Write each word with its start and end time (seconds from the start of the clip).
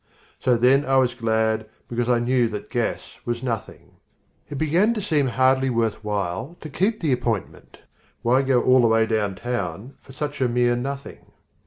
So 0.39 0.57
then 0.57 0.83
I 0.83 0.95
was 0.97 1.13
glad 1.13 1.69
because 1.87 2.09
I 2.09 2.17
knew 2.17 2.47
that 2.49 2.71
gas 2.71 3.19
was 3.23 3.43
nothing. 3.43 3.97
It 4.49 4.57
began 4.57 4.95
to 4.95 4.99
seem 4.99 5.27
hardly 5.27 5.69
worth 5.69 6.03
while 6.03 6.57
to 6.61 6.69
keep 6.69 7.01
the 7.01 7.11
appointment. 7.11 7.77
Why 8.23 8.41
go 8.41 8.63
all 8.63 8.81
the 8.81 8.87
way 8.87 9.05
downtown 9.05 9.93
for 10.01 10.11
such 10.11 10.41
a 10.41 10.47
mere 10.49 10.75
nothing? 10.75 11.27